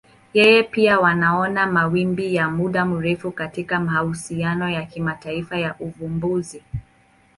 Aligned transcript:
Yeye 0.33 0.63
pia 0.63 0.99
wanaona 0.99 1.67
mawimbi 1.67 2.35
ya 2.35 2.49
muda 2.49 2.85
mrefu 2.85 3.31
katika 3.31 3.79
mahusiano 3.79 4.69
ya 4.69 4.85
kimataifa 4.85 5.57
ya 5.59 5.75
uvumbuzi. 5.79 6.63